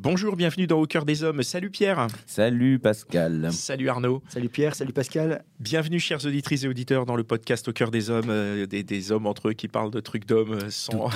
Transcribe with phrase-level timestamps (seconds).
[0.00, 1.42] Bonjour, bienvenue dans Au cœur des hommes.
[1.42, 2.06] Salut Pierre.
[2.24, 3.48] Salut Pascal.
[3.50, 4.22] Salut Arnaud.
[4.28, 5.42] Salut Pierre, salut Pascal.
[5.58, 9.10] Bienvenue chères auditrices et auditeurs dans le podcast Au cœur des hommes, euh, des, des
[9.10, 11.10] hommes entre eux qui parlent de trucs d'hommes euh, sans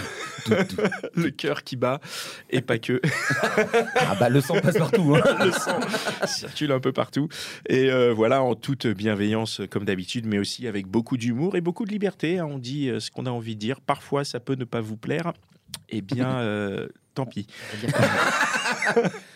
[1.14, 2.00] le cœur qui bat
[2.50, 3.00] et pas que.
[3.94, 5.14] Ah bah le sang passe partout.
[5.14, 5.22] hein.
[5.44, 5.78] le sang
[6.26, 7.28] circule un peu partout.
[7.68, 11.84] Et euh, voilà, en toute bienveillance comme d'habitude, mais aussi avec beaucoup d'humour et beaucoup
[11.84, 12.40] de liberté.
[12.40, 12.46] hein.
[12.50, 13.80] On dit ce qu'on a envie de dire.
[13.80, 15.32] Parfois, ça peut ne pas vous plaire.
[15.88, 17.46] Eh bien, euh, tant pis.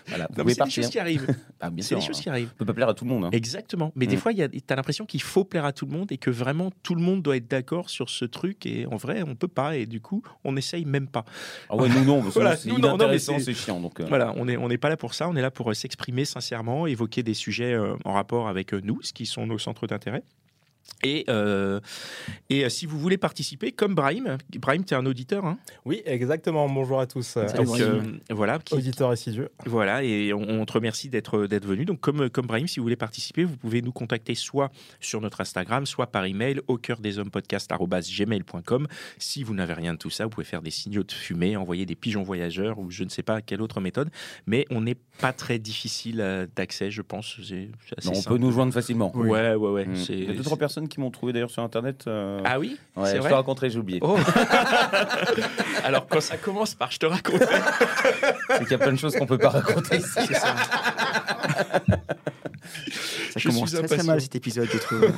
[0.08, 0.82] Voilà, vous Non, mais pouvez c'est des partir.
[0.82, 1.26] choses qui arrivent.
[1.60, 2.51] Ah, bien C'est sûr, des choses qui arrivent.
[2.54, 3.24] On peut pas plaire à tout le monde.
[3.24, 3.30] hein.
[3.32, 3.93] Exactement.
[3.96, 4.18] Mais des Mm.
[4.20, 6.95] fois, tu as l'impression qu'il faut plaire à tout le monde et que vraiment tout
[6.95, 8.66] le monde doit être d'accord sur ce truc.
[8.66, 9.76] Et en vrai, on peut pas.
[9.76, 11.24] Et du coup, on n'essaye même pas.
[11.70, 13.54] Ah ouais, nous non, parce que Voilà, c'est nous, non, non, mais inintéressant, c'est- c'est
[13.54, 13.80] chiant.
[13.80, 15.28] Donc, euh, Voilà, on n'est on n'est pas là pour ça.
[15.28, 18.80] On est là pour euh, s'exprimer sincèrement, évoquer des sujets euh, en rapport avec euh,
[18.84, 20.23] nous, ce qui sont nos centres d'intérêt.
[21.04, 21.79] Et, euh,
[22.48, 25.59] et euh, si vous voulez participer, comme Brahim, Brahim, tu es un auditeur, hein?
[25.84, 26.66] Oui, exactement.
[26.68, 27.37] Bonjour à tous.
[27.37, 29.46] donc euh, voilà, qui- auditeurs assidus.
[29.66, 31.84] Voilà, et on, on te remercie d'être d'être venu.
[31.84, 34.70] Donc, comme, comme Brahim, si vous voulez participer, vous pouvez nous contacter soit
[35.01, 38.87] sur notre Instagram, soit par email au cœur des hommes podcast@gmail.com.
[39.18, 41.87] Si vous n'avez rien de tout ça, vous pouvez faire des signaux de fumée, envoyer
[41.87, 44.10] des pigeons voyageurs ou je ne sais pas quelle autre méthode.
[44.46, 47.37] Mais on n'est pas très difficile euh, d'accès, je pense.
[47.38, 47.68] Assez
[48.04, 48.28] non, on simple.
[48.28, 49.15] peut nous joindre facilement.
[49.16, 49.87] Ouais, ouais, ouais.
[49.87, 49.96] Mm.
[49.96, 52.05] c'est- Il y a deux, trois personnes qui m'ont trouvé d'ailleurs sur internet.
[52.07, 54.01] euh, Ah oui ouais, je vrai te raconterai, j'ai oublié.
[54.02, 54.19] Oh.
[55.85, 57.43] Alors quand ça commence par je te raconte.
[58.49, 60.35] C'est qu'il y a plein de choses qu'on peut pas raconter ici.
[60.35, 60.55] Ça
[63.37, 65.11] Je commence suis très, très mal cet épisode, je trouve.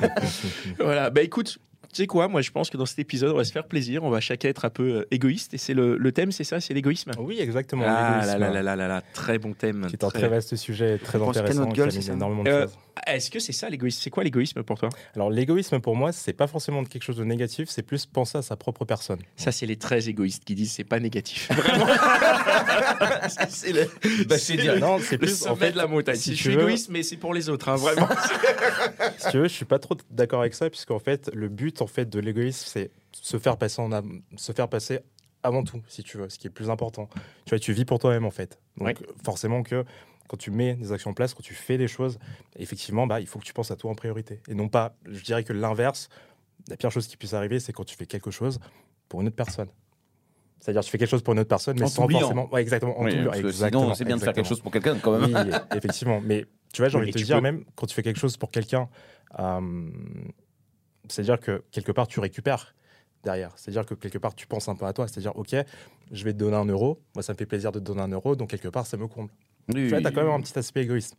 [0.78, 1.58] Voilà, bah écoute,
[1.98, 4.10] sais quoi, moi je pense que dans cet épisode, on va se faire plaisir, on
[4.10, 6.74] va chacun être un peu euh, égoïste, et c'est le, le thème, c'est ça, c'est
[6.74, 7.10] l'égoïsme?
[7.18, 7.84] Oui, exactement.
[7.86, 9.86] Ah là l'égoïsme, là là là là là, très bon thème.
[9.88, 12.12] Qui est un Très- vaste sujet, très pense intéressant, notre qui gueule, amène c'est ça
[12.14, 12.78] énormément de Euh, choses.
[13.06, 14.00] Est-ce que c'est ça l'égoïsme?
[14.02, 14.88] C'est quoi l'égoïsme pour toi?
[15.14, 18.42] Alors, l'égoïsme, pour moi, c'est pas forcément quelque chose de négatif, c'est plus penser à
[18.42, 19.20] sa propre personne.
[19.36, 21.48] Ça, c'est les très égoïstes qui disent c'est pas négatif.
[21.52, 21.86] Vraiment
[23.28, 23.84] Ça, C'est le,
[24.26, 26.16] Bah, c'est c'est dire, le- Non, c'est le plus, sommet en fait, de la montagne.
[26.16, 28.08] si je tu suis veux- égoïste, mais c'est pour les autres, hein, vraiment.
[29.18, 31.86] si tu veux, je suis pas trop d'accord avec ça, puisqu'en fait, le but en
[31.88, 35.00] fait de l'égoïsme, c'est se faire passer en am- se faire passer
[35.42, 37.08] avant tout, si tu veux, ce qui est le plus important.
[37.44, 38.58] Tu vois, tu vis pour toi-même en fait.
[38.76, 38.94] Donc Ouais.
[39.24, 39.84] forcément que
[40.28, 42.18] quand tu mets des actions en place, quand tu fais des choses,
[42.56, 44.40] effectivement, bah, il faut que tu penses à toi en priorité.
[44.48, 46.08] Et non pas, je dirais que l'inverse,
[46.68, 48.58] la pire chose qui puisse arriver, c'est quand tu fais quelque chose
[49.08, 49.68] pour une autre personne.
[50.60, 52.20] C'est-à-dire, tu fais quelque chose pour une autre personne, mais En sans t'oubliant.
[52.20, 52.52] forcément.
[52.52, 52.98] Ouais, exactement.
[52.98, 53.32] en Oui, t'oubliant.
[53.32, 55.46] Exactement, sinon, c'est bien de faire quelque chose pour quelqu'un quand même.
[55.48, 56.20] Oui, effectivement.
[56.20, 58.36] Mais tu vois, j'ai envie de te dire, peux- même quand tu fais quelque chose
[58.36, 58.88] pour quelqu'un,
[59.38, 59.90] euh,
[61.08, 62.74] c'est-à-dire que quelque part, tu récupères
[63.24, 63.52] derrière.
[63.56, 65.08] C'est-à-dire que quelque part, tu penses un peu à toi.
[65.08, 65.54] C'est-à-dire, OK,
[66.12, 67.00] je vais te donner un euro.
[67.14, 68.36] Moi, ça me fait plaisir de te donner un euro.
[68.36, 69.30] Donc, quelque part, ça me comble.
[69.68, 71.16] Oui, Tu vois, as quand même un petit aspect égoïste.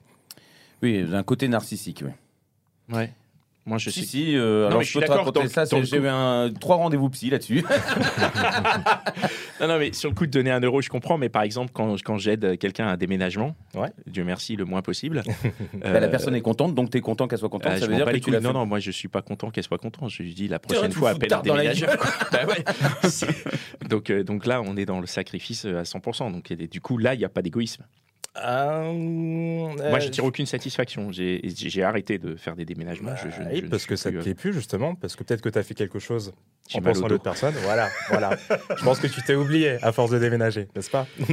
[0.81, 2.03] Oui, d'un côté narcissique.
[2.05, 2.95] Oui.
[2.95, 3.13] Ouais.
[3.65, 4.07] Moi, je Si, suis.
[4.09, 5.17] si, euh, Non, alors mais je suis te d'accord,
[5.83, 7.63] J'ai coup- eu un, trois rendez-vous psy là-dessus.
[9.61, 11.17] Non, non, mais sur le coup de donner un euro, je comprends.
[11.17, 13.89] Mais par exemple, quand, quand j'aide quelqu'un à un déménagement, Ouais.
[14.07, 15.21] Dieu merci, le moins possible.
[15.73, 17.73] Bah, la euh, personne est contente, donc tu es content qu'elle soit contente.
[17.75, 18.53] Ah, ça veut dire que tu Non, fait.
[18.53, 20.09] non, moi je suis pas content qu'elle soit contente.
[20.09, 21.97] Je lui dis la prochaine fois appelle un tard dans la déménageur.
[22.31, 22.63] Bah ouais.
[23.89, 26.31] Donc, euh, donc là, on est dans le sacrifice euh, à 100%.
[26.31, 27.83] Donc et du coup, là, il n'y a pas d'égoïsme.
[28.45, 28.93] Euh,
[29.89, 31.11] Moi, je tire aucune satisfaction.
[31.11, 33.15] J'ai arrêté de faire des déménagements.
[33.15, 34.95] Je- je- Bah je ne parce que ça plus, te euh, plaît plus, justement.
[34.95, 36.33] Parce que peut-être que tu as fait quelque chose
[36.73, 37.53] en pensant à l'autre personne.
[37.63, 38.31] Voilà, voilà.
[38.77, 41.07] je pense que tu t'es oublié à force de déménager, n'est-ce pas?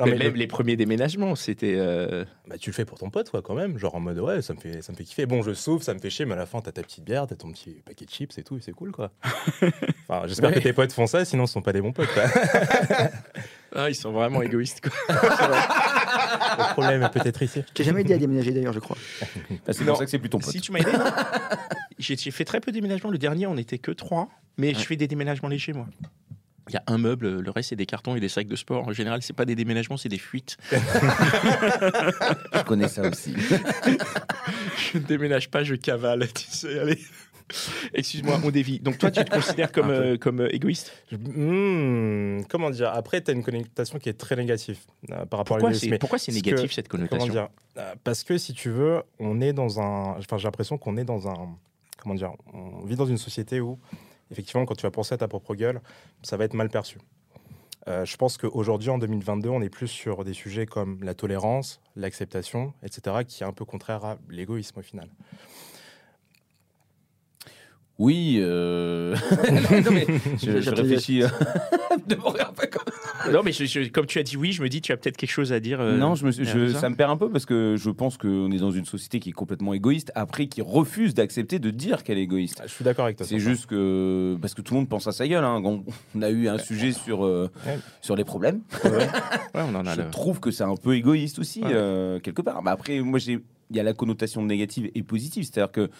[0.00, 1.74] Non, mais mais même le- les premiers déménagements, c'était.
[1.76, 3.78] euh, bah, tu le fais pour ton pote, quoi, quand même.
[3.78, 5.26] Genre en mode, ouais, ça me fait, ça me fait kiffer.
[5.26, 7.26] Bon, je souffre, ça me fait chier, mais à la fin, t'as ta petite bière,
[7.28, 9.12] t'as ton petit paquet de chips et tout, et c'est cool, quoi.
[10.08, 10.56] Enfin, j'espère Ouais.
[10.56, 12.24] que tes potes font ça, sinon, ce sont pas des bons potes, quoi.
[13.74, 14.80] Ah, ils sont vraiment égoïstes.
[14.80, 14.92] Quoi.
[16.58, 17.62] Le problème est peut-être ici.
[17.66, 18.96] Je t'ai jamais aidé à déménager d'ailleurs, je crois.
[19.66, 20.50] Ah, c'est pour ça que c'est plus ton pote.
[20.50, 20.92] Si tu m'as aidé,
[21.98, 23.10] j'ai fait très peu de déménagements.
[23.10, 24.28] Le dernier, on n'était que trois.
[24.56, 25.86] Mais je fais des déménagements légers, moi.
[26.68, 28.88] Il y a un meuble, le reste c'est des cartons et des sacs de sport.
[28.88, 30.56] En général, c'est pas des déménagements, c'est des fuites.
[30.72, 33.34] Je connais ça aussi.
[34.92, 36.26] je ne déménage pas, je cavale.
[36.32, 36.98] Tu sais, allez.
[37.94, 38.80] Excuse-moi, on dévie.
[38.80, 40.92] Donc toi, tu te considères comme, euh, comme euh, égoïste?
[41.12, 42.90] Hmm, comment dire?
[42.92, 44.78] Après, tu as une connotation qui est très négative
[45.10, 45.98] euh, par rapport Pourquoi à l'égoïsme.
[45.98, 47.48] pourquoi c'est négatif que- cette Comment connotation dire
[48.04, 50.16] Parce que si tu veux, on est dans un.
[50.18, 51.56] Enfin, j'ai l'impression qu'on est dans un.
[52.02, 53.78] Comment dire On vit dans une société où,
[54.30, 55.80] effectivement, quand tu vas penser à ta propre gueule,
[56.22, 56.98] ça va être mal perçu.
[57.86, 61.80] Euh, je pense qu'aujourd'hui, en 2022, on est plus sur des sujets comme la tolérance,
[61.96, 65.08] l'acceptation, etc., qui est un peu contraire à l'égoïsme au final.
[67.98, 68.38] Oui.
[68.40, 69.14] euh,
[69.84, 70.06] non, mais
[70.42, 71.20] je, réfléchis.
[72.08, 74.62] de mourir un peu comme Non, mais je- je- comme tu as dit oui, je
[74.62, 75.80] me dis tu as peut-être quelque chose à dire.
[75.80, 77.90] euh, non, je me suis- je- derrière ça me perd un peu parce que je
[77.90, 81.70] pense qu'on est dans une société qui est complètement égoïste, après qui refuse d'accepter de
[81.70, 82.60] dire qu'elle est égoïste.
[82.66, 83.26] Je suis d'accord avec toi.
[83.26, 85.44] C'est juste que parce que tout le monde pense à sa gueule.
[85.44, 85.62] hein.
[85.64, 85.84] On,
[86.16, 87.78] on a eu un sujet sur euh, Ouais.
[88.02, 88.60] sur les problèmes.
[88.84, 89.06] Ouais,
[89.54, 91.70] on en a Je le- trouve que c'est un peu égoïste aussi Ouais.
[91.72, 92.60] euh, quelque part.
[92.64, 93.38] Mais après, moi, j'ai
[93.70, 95.90] il y a la connotation négative et positive, c'est-à-dire que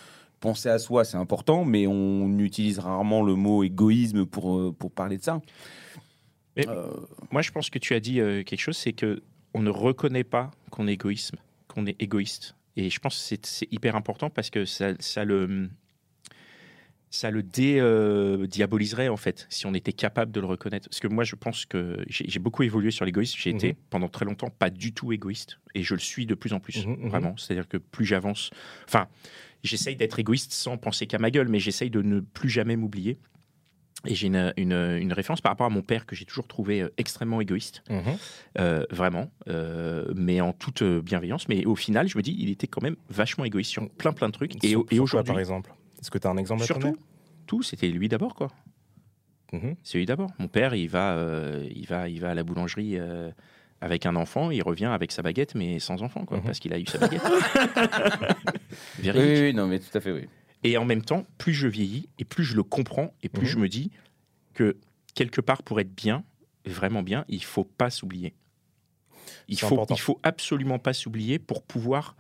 [0.44, 4.90] penser à soi, c'est important, mais on utilise rarement le mot égoïsme pour euh, pour
[4.92, 5.40] parler de ça.
[6.56, 6.86] Mais- Euh,
[7.32, 9.22] Moi, je pense que tu as dit euh, quelque chose, c'est que
[9.54, 11.36] on ne reconnaît pas qu'on est égoïsme,
[11.68, 12.54] qu'on est égoïste.
[12.76, 15.70] Et je pense que c'est- c'est hyper important parce que ça, ça le
[17.14, 20.88] ça le dédiaboliserait en fait si on était capable de le reconnaître.
[20.88, 23.38] Parce que moi, je pense que j'ai beaucoup évolué sur l'égoïsme.
[23.40, 23.56] J'ai Mhm.
[23.56, 26.60] été pendant très longtemps pas du tout égoïste et je le suis de plus en
[26.60, 27.08] plus, Mhm, mhm.
[27.08, 27.36] vraiment.
[27.36, 28.50] C'est-à-dire que plus j'avance,
[28.86, 29.06] enfin,
[29.62, 33.18] j'essaye d'être égoïste sans penser qu'à ma gueule, mais j'essaye de ne plus jamais m'oublier.
[34.06, 36.82] Et j'ai une, une, une référence par rapport à mon père que j'ai toujours trouvé
[36.82, 38.02] euh, extrêmement égoïste, Mhm.
[38.58, 41.48] euh, vraiment, euh, mais en toute euh, bienveillance.
[41.48, 44.26] Mais au final, je me dis, il était quand même vachement égoïste sur plein plein
[44.26, 44.62] de trucs.
[44.62, 45.72] Et, et aujourd'hui, par exemple?
[46.04, 46.98] Est-ce que tu as un exemple surtout,
[47.46, 48.48] tout, c'était lui d'abord, quoi.
[49.54, 49.74] Mhm.
[49.82, 50.28] C'est lui d'abord.
[50.38, 53.30] Mon père, il va, euh, il va, il va à la boulangerie euh,
[53.80, 56.42] avec un enfant, il revient avec sa baguette, mais sans enfant, quoi, Mhm.
[56.44, 57.22] parce qu'il a eu sa baguette.
[59.02, 60.26] oui, oui, oui, non, mais tout à fait, oui.
[60.62, 63.48] Et en même temps, plus je vieillis et plus je le comprends et plus Mhm.
[63.52, 63.90] je me dis
[64.52, 64.76] que
[65.14, 66.22] quelque part pour être bien,
[66.66, 68.34] vraiment bien, il faut pas s'oublier.
[69.48, 69.94] Il faut, important.
[69.94, 72.14] il faut absolument pas s'oublier pour pouvoir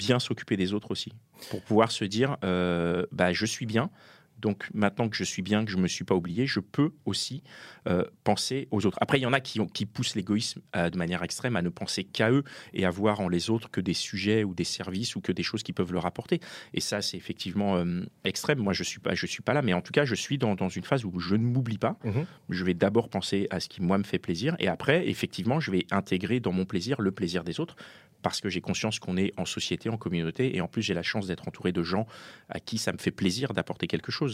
[0.00, 1.12] bien s'occuper des autres aussi,
[1.50, 3.90] pour pouvoir se dire, euh, bah je suis bien.
[4.40, 7.42] Donc maintenant que je suis bien, que je me suis pas oublié, je peux aussi
[7.88, 8.98] euh, penser aux autres.
[9.00, 11.62] Après, il y en a qui, ont- qui poussent l'égoïsme euh, de manière extrême à
[11.62, 14.64] ne penser qu'à eux et à voir en les autres que des sujets ou des
[14.64, 16.40] services ou que des choses qui peuvent leur apporter.
[16.74, 18.58] Et ça, c'est effectivement euh, extrême.
[18.58, 20.54] Moi, je suis pas, je suis pas là, mais en tout cas, je suis dans,
[20.54, 21.98] dans une phase où je ne m'oublie pas.
[22.04, 22.26] Mhm.
[22.48, 25.70] Je vais d'abord penser à ce qui moi me fait plaisir, et après, effectivement, je
[25.70, 27.76] vais intégrer dans mon plaisir le plaisir des autres,
[28.22, 31.02] parce que j'ai conscience qu'on est en société, en communauté, et en plus, j'ai la
[31.02, 32.06] chance d'être entouré de gens
[32.50, 34.29] à qui ça me fait plaisir d'apporter quelque chose.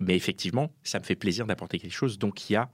[0.00, 2.68] Mais effectivement, ça me fait plaisir d'apporter quelque chose, donc il y a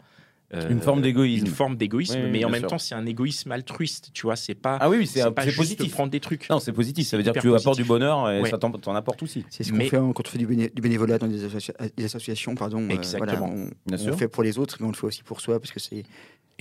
[0.54, 1.46] euh, Une forme d'égoïsme.
[1.46, 2.68] Une forme d'égoïsme, Oui, oui, mais en même sûr.
[2.68, 4.36] temps, c'est un égoïsme altruiste, tu vois.
[4.36, 5.22] C'est pas, Ah oui, oui, c'est
[5.56, 5.90] positif.
[5.92, 6.46] prendre des trucs.
[6.50, 7.06] Non, c'est positif.
[7.08, 7.88] Ça veut dire que tu hyper apportes du positif.
[7.88, 8.50] bonheur et Ouais.
[8.50, 9.46] ça t'en apporte aussi.
[9.48, 11.72] C'est ce qu'on fait hein, quand on fait du, béné- du bénévolat dans des, associa-
[11.96, 12.54] des associations.
[12.54, 13.46] Pardon, euh, Exactement.
[13.48, 13.52] voilà,
[13.86, 15.72] on, Bien on fait pour les autres, mais on le fait aussi pour soi parce
[15.72, 16.02] que c'est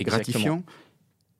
[0.00, 0.62] gratifiant.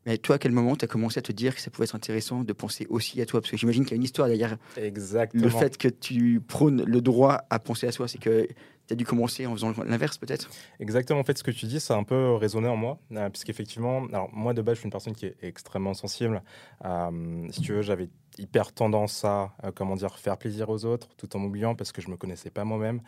[0.06, 1.94] Mais toi, à quel moment tu as commencé à te dire que ça pouvait être
[1.94, 3.40] intéressant de penser aussi à toi?
[3.40, 5.44] Parce que j'imagine qu'il y a une histoire derrière Exactement.
[5.44, 8.08] le fait que tu prônes le droit à penser à soi.
[8.08, 8.46] C'est que
[8.88, 10.50] tu as dû commencer en faisant l'inverse, peut-être?
[10.80, 13.30] Exactement, en fait, ce que tu dis, ça a un peu résonné en moi, euh,
[13.30, 16.42] puisqu'effectivement, alors moi de base, je suis une personne qui est extrêmement sensible.
[16.84, 18.08] Euh, si tu veux, j'avais
[18.38, 22.02] hyper tendance à, euh, comment dire, faire plaisir aux autres, tout en m'oubliant parce que
[22.02, 23.02] je me connaissais pas moi-même.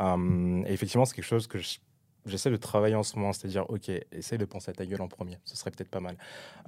[0.00, 1.78] Euh, et effectivement, c'est quelque chose que je-
[2.26, 5.08] J'essaie de travailler en ce moment, c'est-à-dire, ok, essaye de penser à ta gueule en
[5.08, 6.16] premier, ce serait peut-être pas mal.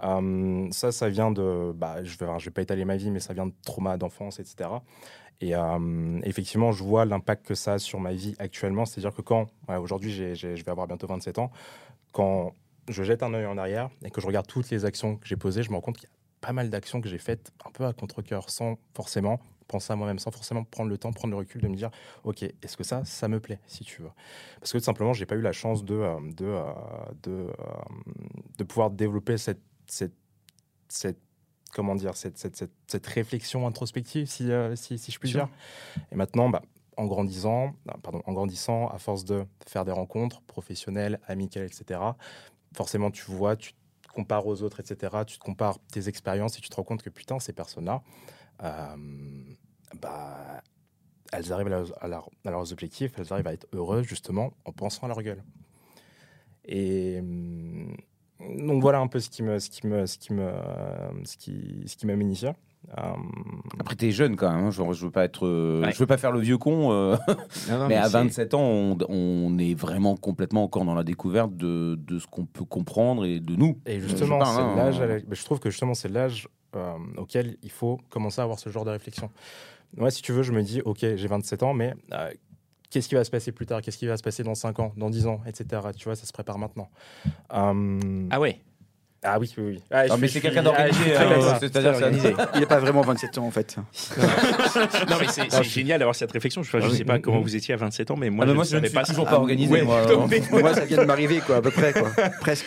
[0.04, 3.32] Euh, ça, ça vient de, bah, je je vais pas étaler ma vie, mais ça
[3.32, 4.68] vient de trauma d'enfance, etc.
[5.40, 8.84] Et euh, effectivement, je vois l'impact que ça a sur ma vie actuellement.
[8.84, 11.50] C'est-à-dire que quand, aujourd'hui, je vais avoir bientôt 27 ans,
[12.12, 12.52] quand
[12.88, 15.36] je jette un œil en arrière et que je regarde toutes les actions que j'ai
[15.36, 17.70] posées, je me rends compte qu'il y a pas mal d'actions que j'ai faites un
[17.70, 21.38] peu à contre-coeur, sans forcément penser à moi-même, sans forcément prendre le temps, prendre le
[21.38, 21.90] recul de me dire,
[22.24, 24.10] ok, est-ce que ça, ça me plaît, si tu veux.
[24.60, 26.64] Parce que tout simplement, j'ai pas eu la chance de, euh, de, euh,
[27.22, 27.52] de, euh,
[28.58, 30.14] de pouvoir développer cette, cette,
[30.88, 31.18] cette
[31.76, 35.48] comment dire, cette, cette, cette, cette réflexion introspective, si, euh, si, si je puis dire.
[36.10, 36.62] Et maintenant, bah,
[36.96, 42.00] en grandissant, ah, pardon, en grandissant, à force de faire des rencontres professionnelles, amicales, etc.,
[42.74, 46.60] forcément, tu vois, tu te compares aux autres, etc., tu te compares tes expériences et
[46.62, 48.02] tu te rends compte que putain, ces personnes-là,
[48.60, 50.62] bah,
[51.32, 54.52] elles arrivent à, leurs- à leur- à leurs objectifs, elles arrivent à être heureuses justement
[54.64, 55.42] en pensant à leur gueule.
[56.64, 57.96] Et hum,
[58.66, 60.50] donc voilà un peu ce qui me, ce qui me, ce qui me,
[61.24, 62.06] ce qui, ce qui.
[62.96, 63.32] Hum,
[63.80, 64.66] Après, t'es jeune quand même.
[64.66, 64.70] hein.
[64.70, 65.92] Genre, je veux pas être, euh, Ouais.
[65.92, 66.92] je veux pas faire le vieux con.
[66.92, 67.16] euh,
[67.68, 71.02] Non, non, mais à c'est- 27 ans, on, on est vraiment complètement encore dans la
[71.02, 73.80] découverte de, de ce qu'on peut comprendre et de nous.
[73.86, 75.00] Et Je justement, parle, c'est hein, l'âge.
[75.00, 78.70] euh, Je trouve que justement, c'est l'âge euh, auquel il faut commencer à avoir ce
[78.70, 79.30] genre de réflexion.
[79.96, 82.30] Moi, si tu veux, je me dis, ok, j'ai 27 ans, mais euh,
[82.90, 83.80] qu'est-ce qui va se passer plus tard?
[83.82, 85.82] Qu'est-ce qui va se passer dans 5 ans, dans 10 ans, etc.
[85.96, 86.88] Tu vois, ça se prépare maintenant.
[87.50, 88.60] Hum, Ah ouais.
[89.28, 89.82] Ah oui, oui, oui.
[89.90, 92.46] Ah, Non, je mais c'est quelqu'un d'organisé, ah, euh.
[92.54, 93.76] Il n'a pas vraiment 27 ans en fait.
[95.08, 96.60] Non, mais c'est génial d'avoir cette réflexion.
[96.60, 96.98] Enfin, je Ah ne oui.
[96.98, 97.42] sais pas Mm, comment mm.
[97.42, 99.04] vous étiez à 27 ans, mais moi, Ah, mais je moi, je ne suis pas
[99.04, 99.72] toujours pas organisé.
[99.72, 100.02] ouais, moi.
[100.52, 102.10] Moi, ça vient de m'arriver quoi, à peu près quoi.
[102.40, 102.66] Presque.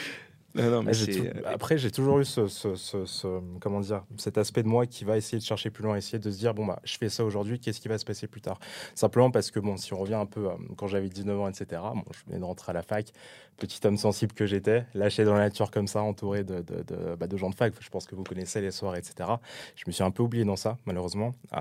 [0.62, 4.38] Non, non, mais tout- Après, j'ai toujours eu ce, ce- ce- ce- comment dire, cet
[4.38, 6.66] aspect de moi qui va essayer de chercher plus loin, essayer de se dire bon
[6.66, 8.60] bah, je fais ça aujourd'hui, qu'est-ce qui va se passer plus tard?
[8.96, 11.82] Simplement parce que bon, si on revient un peu euh, quand j'avais 19 ans, etc.
[11.96, 13.12] Bon, je venais de rentrer à la fac,
[13.58, 17.16] petit homme sensible que j'étais, lâché dans la nature comme ça, entouré de, de, de-
[17.16, 17.74] bah, de gens de fac.
[17.80, 19.30] Je pense que vous connaissez les soirs, etc.
[19.76, 21.34] Je me suis un peu oublié dans ça, malheureusement.
[21.54, 21.60] Euh,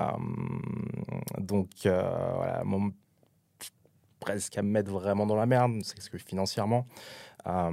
[1.39, 2.03] donc euh,
[2.37, 2.93] voilà, mon-
[4.21, 6.87] presque à me mettre vraiment dans la merde, c'est ce que financièrement.
[7.47, 7.71] Euh,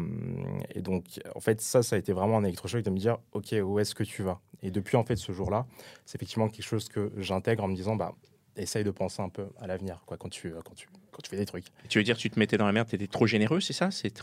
[0.74, 3.54] et donc, en fait, ça, ça a été vraiment un électrochoc de me dire, OK,
[3.64, 4.40] où est-ce que tu vas?
[4.62, 5.66] Et depuis, en fait, ce jour-là,
[6.06, 8.14] c'est effectivement quelque chose que j'intègre en me disant, bah,
[8.58, 11.38] essaye de penser un peu à l'avenir, quoi, quand tu, quand tu, quand tu fais
[11.38, 11.66] des trucs.
[11.90, 13.90] Tu veux dire, tu te mettais dans la merde, tu étais trop généreux, c'est ça?
[13.92, 14.14] C'est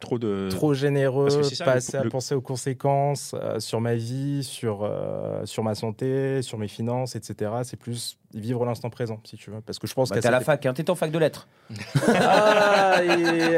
[0.00, 0.48] trop de.
[0.50, 4.80] Trop généreux, ça, pas le- assez à penser aux conséquences euh, sur ma vie, sur,
[4.82, 7.50] euh, sur ma santé, sur mes finances, etc.
[7.64, 9.60] C'est plus vivre l'instant présent, si tu veux.
[9.60, 11.18] Parce que je pense Bah, qu'à T'es à la fac, hein, t'es en fac de
[11.18, 11.48] lettres.
[12.08, 13.08] Ah, et,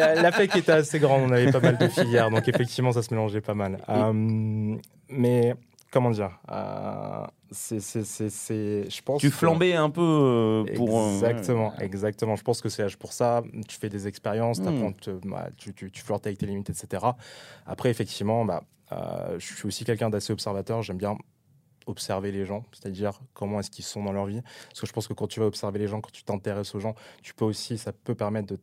[0.01, 3.03] euh, la fac était assez grande, on avait pas mal de filières, donc effectivement ça
[3.03, 3.79] se mélangeait pas mal.
[3.89, 4.77] Euh,
[5.11, 5.55] mais
[5.91, 9.21] comment dire euh, c'est, c'est, c'est, je pense.
[9.21, 11.01] Tu que- flambais un peu euh, pour.
[11.01, 12.37] euh, Exactement, exactement.
[12.37, 13.43] Je pense que c'est pour ça.
[13.67, 14.93] Tu fais des expériences, Hmm.
[14.93, 17.05] te- bah, tu, tu, tu flirtes avec tes limites, etc.
[17.67, 20.83] Après, effectivement, bah, je suis aussi quelqu'un d'assez observateur.
[20.83, 21.17] J'aime bien
[21.89, 24.43] observer les gens, c'est-à-dire comment est-ce qu'ils sont dans leur vie.
[24.69, 26.81] Parce que je pense que quand tu vas observer les gens, quand tu t'intéresses aux
[26.81, 28.55] gens, tu peux aussi, ça peut permettre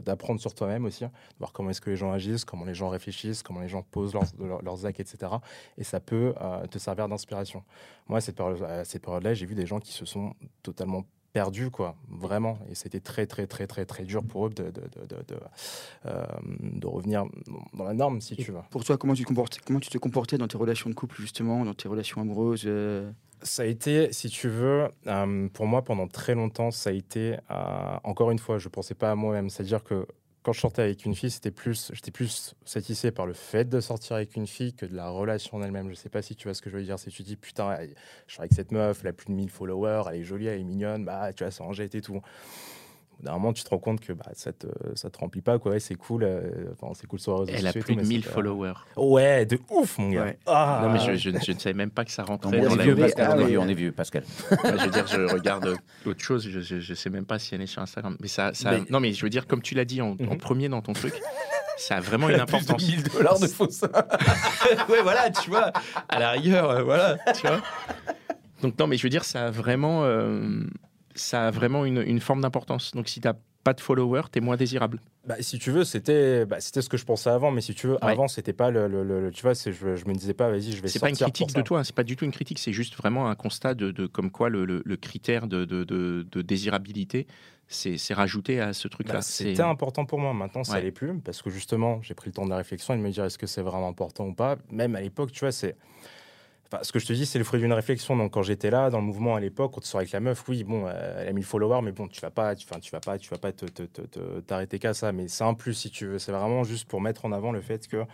[0.00, 2.88] d'apprendre sur toi-même aussi, de voir comment est-ce que les gens agissent, comment les gens
[2.88, 5.32] réfléchissent, comment les gens posent leurs, leurs, actes, etc.
[5.76, 7.64] Et ça peut euh, te servir d'inspiration.
[8.08, 8.20] Moi, à
[8.84, 12.58] cette période-là, j'ai vu des gens qui se sont totalement perdus, quoi, vraiment.
[12.70, 15.40] Et c'était très, très, très, très, très dur pour eux de, de, de, de, de,
[16.06, 16.24] euh,
[16.60, 17.24] de revenir
[17.74, 18.60] dans la norme, si Et tu veux.
[18.70, 21.64] Pour toi, comment tu, comportes, comment tu te comportais dans tes relations de couple justement,
[21.64, 23.10] dans tes relations amoureuses euh,
[23.42, 27.36] Ça a été, si tu veux, euh, pour moi pendant très longtemps, ça a été,
[28.04, 29.50] encore une fois, je pensais pas à moi-même.
[29.50, 30.06] C'est-à-dire que
[30.42, 33.80] quand je sortais avec une fille, c'était plus, j'étais plus satisfait par le fait de
[33.80, 35.90] sortir avec une fille que de la relation en elle-même.
[35.90, 36.98] Je sais pas si tu vois ce que je veux dire.
[36.98, 37.76] Si tu dis, putain,
[38.26, 40.60] je suis avec cette meuf, elle a plus de 1000 followers, elle est jolie, elle
[40.60, 42.22] est mignonne, bah, tu en jette et tout.
[43.22, 45.72] D'un moment, tu te rends compte que bah, ça, te, ça te remplit pas, quoi.
[45.72, 46.40] Ouais, c'est cool, euh,
[46.72, 48.34] enfin, c'est cool sur les réseaux Elle a plus tout, de mais 1000 c'est pas-
[48.34, 48.72] followers.
[48.96, 50.24] Ouais, de ouf, mon gars.
[50.24, 50.38] Ouais.
[50.46, 50.80] Ah.
[50.84, 52.72] Non, mais je, je ne- je ne savais même pas que ça rentrait mais dans
[52.72, 53.02] on la vieux, vie.
[53.02, 54.24] Pascal, Ah on est vieux, on est vieux, Pascal.
[54.50, 57.60] Ouais, je veux dire, je regarde autre chose, je ne sais même pas si elle
[57.62, 58.16] est sur Instagram.
[58.20, 60.16] Mais ça, ça- Mais- Non, mais je veux dire, comme tu l'as dit en, en
[60.16, 60.38] Mhm.
[60.38, 61.12] premier dans ton truc,
[61.76, 62.88] ça a vraiment une importance.
[62.88, 63.66] 1000 dollars de faux
[64.88, 65.72] ouais, voilà, tu vois,
[66.08, 67.60] à la rigueur, euh, voilà, tu vois.
[68.62, 70.62] Donc, non, mais je veux dire, ça a vraiment, euh,
[71.14, 72.92] ça a vraiment une, une forme d'importance.
[72.92, 75.00] Donc, si tu n'as pas de followers, tu es moins désirable.
[75.26, 77.88] Bah, si tu veux, c'était bah, c'était ce que je pensais avant, mais si tu
[77.88, 78.12] veux, Ouais.
[78.12, 80.72] avant, c'était pas le, le- le- le- Tu vois, je, je me disais pas, vas-y,
[80.72, 82.58] je vais C'est pas une critique de toi, hein, c'est pas du tout une critique,
[82.58, 84.64] c'est juste vraiment un constat de, de comme quoi le,
[84.96, 87.26] critère de, de- de- de désirabilité,
[87.68, 89.14] c'est rajouté à ce truc-là.
[89.16, 90.32] Bah, C'était important pour moi.
[90.32, 90.82] Maintenant, ça Ouais.
[90.82, 93.10] l'est plus parce que justement, j'ai pris le temps de la réflexion et de me
[93.10, 94.56] dire est-ce que c'est vraiment important ou pas?
[94.70, 95.76] Même à l'époque, tu vois, c'est.
[96.72, 98.16] Enfin, ce que je te dis, c'est le fruit d'une réflexion.
[98.16, 100.44] Donc, quand j'étais là, dans le mouvement à l'époque, quand tu sors avec la meuf,
[100.48, 102.92] oui, bon, euh, elle a 1000 followers, mais bon, tu vas pas, tu, enfin, tu
[102.92, 105.10] vas pas, tu vas pas te- te- te- te- t'arrêter qu'à ça.
[105.10, 106.20] Mais c'est un plus si tu veux.
[106.20, 108.04] C'est vraiment juste pour mettre en avant le fait que.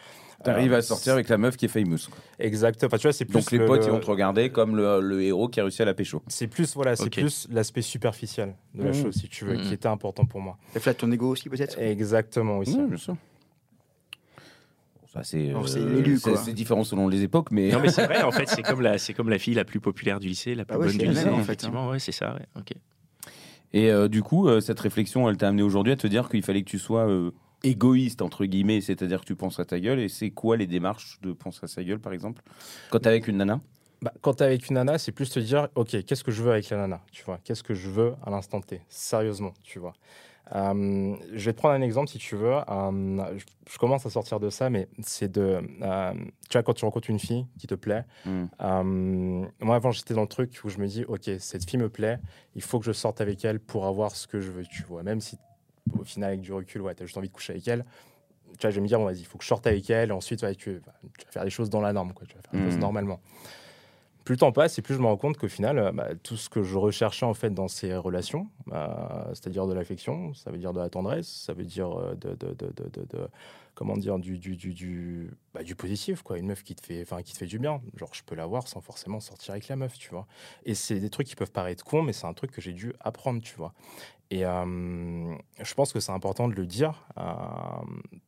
[0.43, 1.99] T'arrives euh, à sortir avec la meuf qui est famous.
[2.11, 2.19] quoi.
[2.39, 2.83] Exact.
[2.85, 3.35] Enfin, tu vois, c'est plus.
[3.35, 5.63] Donc les le- potes, le- ils vont te regarder comme le, le héros qui a
[5.65, 6.23] réussi à la pécho.
[6.29, 8.95] C'est plus voilà, c'est plus l'aspect superficiel de la Mmh.
[8.95, 9.61] chose, si tu veux, Mmh.
[9.63, 10.57] qui était important pour moi.
[10.73, 11.79] Ça flatte ton ego aussi peut-être?
[11.79, 12.79] Exactement aussi.
[12.79, 12.97] Ouais,
[15.23, 18.63] c'est euh, c'est différent selon les époques, mais Non mais c'est vrai, en fait, c'est
[18.63, 20.87] comme la, c'est comme la fille la plus populaire du lycée, la plus Bah ouais,
[20.89, 21.21] bonne du lycée.
[21.21, 21.41] en fait, hein.
[21.41, 22.35] effectivement, ouais, c'est ça.
[22.35, 22.73] Ouais, ok.
[23.73, 26.43] Et euh, du coup, euh, cette réflexion, elle t'a amené aujourd'hui à te dire qu'il
[26.43, 27.31] fallait que tu sois euh,
[27.63, 29.99] égoïste, entre guillemets, c'est-à-dire que tu penses à ta gueule.
[30.01, 32.43] Et c'est quoi les démarches de penser à sa gueule, par exemple?
[32.91, 33.61] Quand t'es avec une nana?
[34.03, 36.53] Bah, quand t'es avec une nana, c'est plus te dire, ok, qu'est-ce que je veux
[36.53, 39.95] avec la nana, tu vois, qu'est-ce que je veux à l'instant T, sérieusement, tu vois.
[40.55, 42.55] Euh, je vais te prendre un exemple si tu veux.
[42.69, 46.13] Euh, je, je commence à sortir de ça, mais c'est de, euh,
[46.49, 48.05] tu vois, quand tu rencontres une fille qui te plaît.
[48.61, 51.89] Euh, moi, avant, j'étais dans le truc où je me dis, ok, cette fille me
[51.89, 52.19] plaît,
[52.55, 55.03] il faut que je sorte avec elle pour avoir ce que je veux, tu vois.
[55.03, 55.37] Même si,
[55.99, 57.85] au final, avec du recul, ouais, t'as juste envie de coucher avec elle.
[58.53, 60.13] Tu vois, je vais me dire, bon, vas-y, il faut que je sorte avec elle.
[60.13, 60.81] Ensuite, ouais, tu,
[61.19, 62.27] tu vas faire les choses dans la norme, quoi.
[62.27, 62.65] Tu vas faire Mhm.
[62.71, 63.21] choses normalement
[64.27, 66.37] plus le temps passe et plus je me rends compte qu'au final, euh, bah, tout
[66.37, 68.87] ce que je recherchais en fait dans ces relations, euh,
[69.29, 72.53] c'est-à-dire de l'affection, ça veut dire de la tendresse, ça veut dire euh, de, de-
[72.55, 73.29] de- de-
[73.77, 77.03] comment dire du du, du, du, bah, du positif quoi, une meuf qui te fait
[77.03, 79.77] enfin qui te fait du bien, genre je peux l'avoir sans forcément sortir avec la
[79.77, 80.27] meuf, tu vois.
[80.65, 82.93] Et c'est des trucs qui peuvent paraître cons, mais c'est un truc que j'ai dû
[83.01, 83.73] apprendre, tu vois.
[84.31, 87.07] Et je pense que c'est important de le dire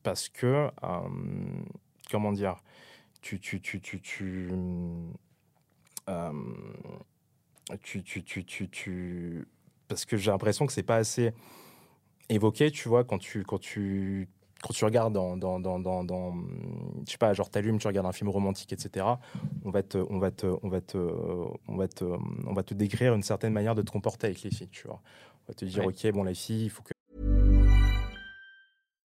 [0.05, 0.71] parce que
[2.11, 2.57] comment dire
[3.21, 3.81] tu, tu, tu,
[7.83, 9.47] tu, tu, tu, tu-
[9.89, 11.33] parce que j'ai l'impression que c'est pas assez
[12.29, 14.29] évoqué, tu vois, quand tu, quand tu,
[14.63, 16.35] quand tu regardes dans, dans, dans, dans, dans,
[17.07, 19.19] je sais pas, genre t'allumes, tu regardes un film romantique, etc.
[19.65, 22.75] On va te, on va te, on va te, on va te, on va te
[22.75, 25.01] décrire une certaine manière de te comporter avec les filles, tu vois.
[25.47, 25.93] On va te dire, Ouais.
[25.95, 26.93] ok, bon, la fille, il faut que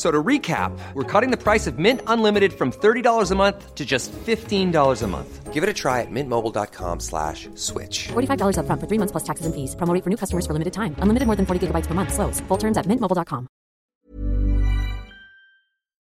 [0.00, 3.84] So to recap, we're cutting the price of Mint Unlimited from $30 a month to
[3.84, 5.52] just $15 a month.
[5.52, 8.08] Give it a try at mintmobile.com slash switch.
[8.08, 9.76] $45 upfront for three months plus taxes and fees.
[9.76, 10.94] Promo rate for new customers for limited time.
[11.02, 12.14] Unlimited more than 40 gigabytes per month.
[12.14, 12.40] Slows.
[12.48, 13.46] Full terms at mintmobile.com.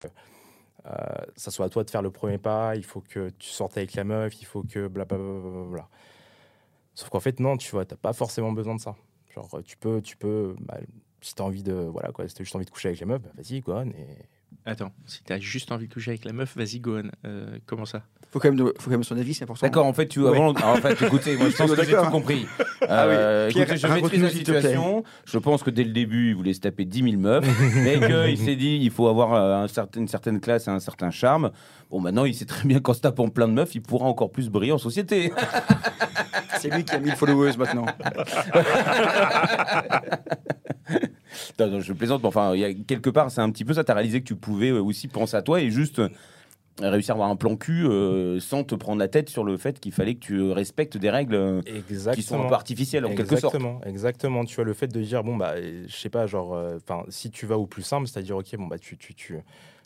[0.03, 3.77] euh, ça soit à toi de faire le premier pas, il faut que tu sortes
[3.77, 5.87] avec la meuf, il faut que blablabla.
[6.93, 8.95] Sauf qu'en fait, non, tu vois, t'as pas forcément besoin de ça.
[9.33, 10.79] Genre, tu peux, tu peux, bah,
[11.21, 13.21] si t'as envie de, voilà quoi, si t'as juste envie de coucher avec la meuf,
[13.21, 14.07] bah, vas-y, go on, et
[14.65, 17.03] Attends, si t'as juste envie de coucher avec la meuf, vas-y, Gohan.
[17.25, 18.01] Euh, comment ça?
[18.31, 19.65] Faut quand même, faut quand même son avis, c'est important.
[19.65, 22.07] D'accord, en fait, tu avant, alors, en fait, écoutez, moi, je pense que j'ai D'accord.
[22.07, 22.45] tout compris.
[22.81, 23.13] Ah oui.
[23.15, 24.61] Euh, Pierre, écoutez, je raconte-nous, maîtrise la s'il te plaît.
[24.61, 25.03] situation.
[25.25, 27.45] Je pense que dès le début, il voulait se taper 10 000 meufs,
[27.75, 30.79] mais qu'il s'est dit, il faut avoir euh, un certain- une certaine classe et un
[30.81, 31.51] certain charme.
[31.89, 34.31] Bon, maintenant, il sait très bien qu'en se tapant plein de meufs, il pourra encore
[34.31, 35.31] plus briller en société.
[36.59, 37.85] C'est lui qui a 1000 followers maintenant.
[41.59, 43.73] Non, non, je plaisante, mais enfin, il y a quelque part, c'est un petit peu
[43.73, 43.83] ça.
[43.83, 46.09] Tu as réalisé que tu pouvais euh, aussi penser à toi et juste euh,
[46.91, 49.79] réussir à avoir un plan cul euh, sans te prendre la tête sur le fait
[49.79, 52.15] qu'il fallait que tu respectes des règles exactement.
[52.15, 53.55] qui sont un peu artificielles en quelque sorte.
[53.55, 54.45] Exactement, exactement.
[54.45, 56.77] Tu vois, le fait de dire, bon, bah, je sais pas, genre, euh,
[57.09, 59.37] si tu vas au plus simple, c'est-à-dire, ok, bon, bah, tu, tu, tu,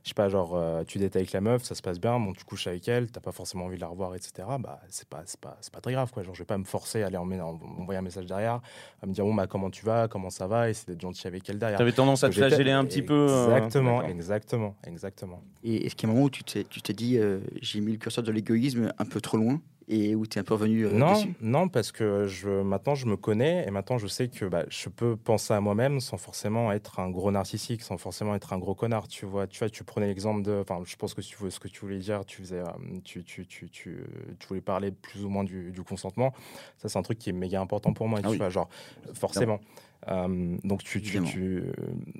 [0.03, 2.34] je sais pas, genre, euh, tu dates avec la meuf, ça se passe bien, bon,
[2.34, 4.48] tu couches avec elle, t'as pas forcément envie de la revoir, etc.
[4.60, 6.24] Bah, c'est pas, c'est pas, c'est pas très grave, quoi.
[6.24, 8.62] Genre, je vais pas me forcer à aller en- en- envoyer un message derrière,
[9.01, 11.27] à me dire, bon, bah, comment tu vas, comment ça va, et c'est d'être gentil
[11.27, 11.77] avec elle derrière.
[11.77, 13.13] Tu avais tendance à te flageller un petit peu.
[13.13, 15.43] euh, Exactement, exactement, exactement.
[15.63, 17.79] Et est-ce qu'il y a un moment où tu t'es, tu t'es dit, euh, j'ai
[17.81, 20.53] mis le curseur de l'égoïsme un peu trop loin et où tu es un peu
[20.53, 24.07] revenu euh, Non, dessus non, parce que je, maintenant je me connais et maintenant je
[24.07, 27.98] sais que bah, je peux penser à moi-même sans forcément être un gros narcissique, sans
[27.98, 29.07] forcément être un gros connard.
[29.07, 31.67] Tu vois, tu vois, tu prenais l'exemple de, enfin, je pense que tu ce que
[31.67, 32.65] tu voulais dire, tu faisais, euh,
[33.03, 33.98] tu, tu, tu, tu,
[34.39, 36.33] tu voulais parler plus ou moins du, du consentement.
[36.77, 38.20] Ça, c'est un truc qui est méga important pour moi.
[38.22, 38.37] Ah tu oui.
[38.37, 38.70] vois, genre,
[39.13, 39.59] forcément.
[40.07, 41.63] Euh, donc tu, tu, tu,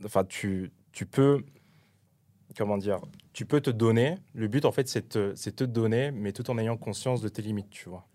[0.06, 1.44] enfin, tu, tu peux,
[2.58, 3.00] comment dire,
[3.34, 4.18] tu peux te donner.
[4.34, 7.30] Le but, en fait, c'est te, c'est te donner, mais tout en ayant conscience de
[7.30, 8.06] tes limites, tu vois.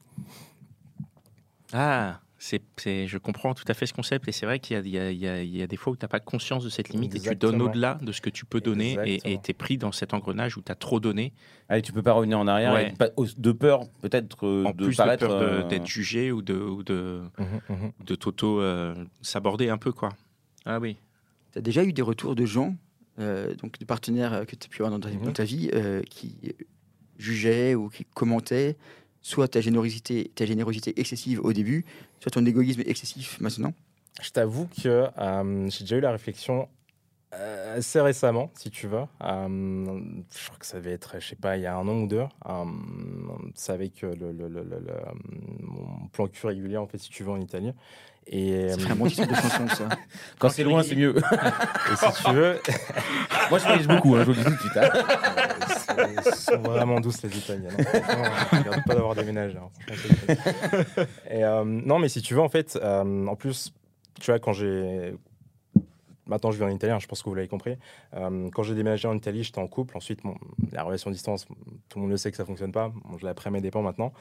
[1.73, 4.29] Ah, c'est, c'est- je comprends tout à fait ce concept.
[4.29, 5.67] Et c'est vrai qu'il y a, il y a- il y a- il y a
[5.67, 8.13] des fois où tu n'as pas conscience de cette limite et tu donnes au-delà de
[8.13, 10.71] ce que tu peux donner et- et tu es pris dans cet engrenage où tu
[10.71, 11.33] as trop donné,
[11.69, 12.91] Allez, tu peux pas revenir en arrière Ouais.
[12.91, 15.69] et pas- au- de peur peut-être euh, en de plus paraître de peur de- euh,
[15.69, 17.93] d'être jugé ou de, ou de, Mhm, mhm.
[18.05, 19.91] de t'auto euh, s'aborder un peu.
[19.93, 20.11] quoi.
[20.65, 20.97] Ah oui.
[21.53, 22.77] Tu as déjà eu des retours de gens,
[23.19, 25.25] donc de partenaires euh, que tu as pu avoir dans ta, Mhm.
[25.25, 26.51] dans ta vie, euh, qui euh,
[27.19, 28.77] jugeaient ou qui commentaient
[29.23, 31.85] soit ta générosité, ta générosité excessive au début,
[32.21, 33.73] soit ton égoïsme excessif maintenant
[34.23, 36.67] Je t'avoue que euh, j'ai déjà eu la réflexion euh,
[37.75, 39.05] assez récemment, si tu veux.
[39.23, 39.47] Euh,
[40.37, 42.07] je crois que ça devait être, je sais pas, il y a un an ou
[42.07, 42.25] deux.
[42.49, 42.65] Euh,
[43.55, 45.13] c'est avec euh, le, le- le- le- le, euh,
[45.61, 47.73] mon plan cul régulier, en fait, si tu veux, en Italie.
[48.29, 49.89] Et, Ça euh, titre de chanson, ça.
[50.41, 51.17] quand c'est loin, c'est mieux.
[51.17, 52.61] et si tu veux,
[53.51, 54.77] Moi, je voyage beaucoup, hein, je vous le dis tout de suite.
[54.77, 54.91] hein.
[55.69, 57.71] c'est- ils sont vraiment douces les Italiens.
[57.79, 57.85] hein.
[58.53, 59.57] Je regarde pas d'avoir déménagé.
[59.59, 59.69] hein.
[59.95, 63.73] C'est Et, euh, non, mais si tu veux, en fait, euh, en plus,
[64.21, 65.15] tu vois, quand j'ai.
[66.27, 67.77] Maintenant, je vis en Italie, hein, je pense que vous l'avez compris.
[68.15, 69.97] Euh, quand j'ai déménagé en Italie, j'étais en couple.
[69.97, 70.21] Ensuite,
[70.73, 71.47] la relation à distance,
[71.89, 72.93] tout le monde le sait que ça fonctionne pas.
[73.19, 74.13] Je l'ai appris à mes dépens maintenant.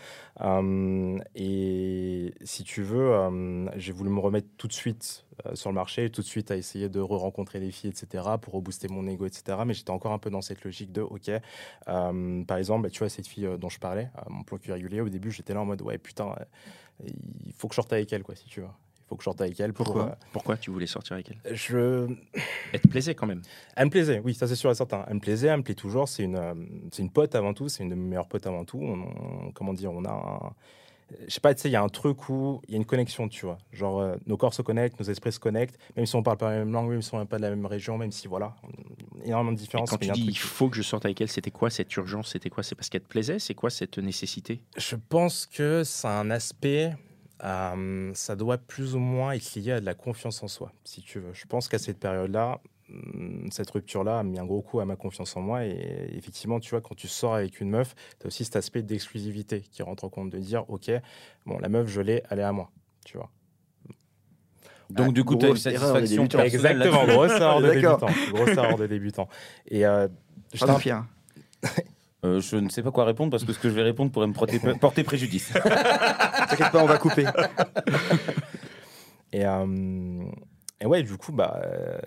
[0.42, 5.76] Euh, et si tu veux, euh, j'ai voulu me remettre tout de suite sur le
[5.76, 9.26] marché, tout de suite à essayer de re-rencontrer des filles, etc., pour rebooster mon ego,
[9.26, 9.58] etc.
[9.66, 11.30] Mais j'étais encore un peu dans cette logique de, OK,
[11.86, 15.32] par exemple, bah, tu vois, cette fille dont je parlais, mon plan régulier, au début,
[15.32, 16.34] j'étais là en mode, ouais, putain,
[17.04, 18.68] il faut que je sorte avec elle, quoi, si tu veux.
[19.16, 19.72] Faut que je sorte avec elle.
[19.74, 22.14] Pour, Pourquoi Pourquoi tu voulais sortir avec elle euh, je...
[22.74, 23.42] Elle te plaisait quand même.
[23.76, 25.06] Elle me plaisait, oui, ça c'est sûr et certain.
[25.08, 26.08] Elle me plaisait, elle me plaît toujours.
[26.10, 26.54] C'est une, euh,
[26.92, 28.80] c'est une pote avant tout, c'est une de mes meilleures potes avant tout.
[28.82, 29.00] On,
[29.48, 30.54] on- comment dire, on a un-
[31.28, 32.86] Je sais pas, tu sais, il y a un truc où il y a une
[32.86, 33.60] connexion, tu vois.
[33.72, 36.50] Genre, euh, nos corps se connectent, nos esprits se connectent, même si on parle pas
[36.52, 38.56] la même langue, même si on n'est pas de la même région, même si, voilà,
[38.64, 39.90] on- énormément de différences.
[39.92, 42.32] quand mais tu dis il faut que je sorte avec elle, c'était quoi cette urgence?
[42.32, 42.64] C'était quoi?
[42.64, 43.38] C'est parce qu'elle te plaisait?
[43.38, 44.62] C'est quoi cette nécessité?
[44.78, 46.96] Je pense que c'est un aspect,
[47.44, 51.02] euh, ça doit plus ou moins être lié à de la confiance en soi, si
[51.02, 51.34] tu veux.
[51.34, 54.96] Je pense qu'à cette période-là, hum, cette rupture-là a mis un gros coup à ma
[54.96, 55.66] confiance en moi.
[55.66, 58.84] Et effectivement, tu vois, quand tu sors avec une meuf, tu as aussi cet aspect
[58.84, 60.90] d'exclusivité qui rentre en compte, de dire, OK,
[61.46, 62.72] bon, la meuf, je l'ai, elle est à moi.
[63.06, 63.30] Tu vois.
[64.90, 66.28] Donc, Ah, du coup, tu as une satisfaction.
[66.40, 68.08] Exactement, grosse erreur de débutant.
[68.32, 69.28] Grosse erreur de débutant.
[69.68, 70.08] Et euh,
[70.54, 70.66] je.
[72.26, 74.26] Euh, je ne sais pas quoi répondre parce que ce que je vais répondre pourrait
[74.28, 75.52] me porter, porter préjudice.
[76.50, 77.26] T'inquiète pas, on va couper.
[79.32, 80.24] Et, euh,
[80.82, 82.00] et ouais, du coup, bah, euh,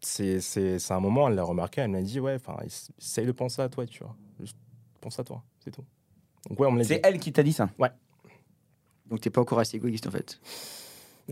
[0.00, 2.56] c'est c'est- c'est un moment, elle l'a remarqué, elle m'a dit, ouais, enfin,
[2.98, 4.14] essaye de penser à toi, tu vois.
[4.40, 4.56] Juste
[5.00, 5.84] pense à toi, c'est tout.
[6.48, 6.88] Donc ouais, on me l'a dit.
[6.88, 7.70] C'est elle qui t'a dit ça?
[9.06, 10.40] Donc t'es pas encore assez égoïste en fait?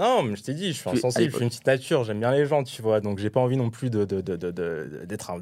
[0.01, 2.21] Non, mais je t'ai dit, je suis Tu- insensible, je suis une petite nature, j'aime
[2.21, 3.01] bien les gens, tu vois.
[3.01, 5.39] Donc j'ai pas envie non plus de, de, de, de- de- d'être un